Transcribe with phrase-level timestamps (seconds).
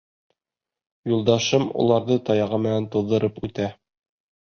[1.11, 3.69] Юлдашым уларҙы таяғы менән туҙҙырып үтә.